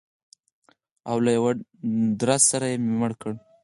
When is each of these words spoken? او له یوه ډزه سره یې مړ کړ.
او 1.09 1.17
له 1.25 1.31
یوه 1.37 1.51
ډزه 2.19 2.47
سره 2.51 2.65
یې 2.71 2.77
مړ 2.99 3.11
کړ. 3.21 3.33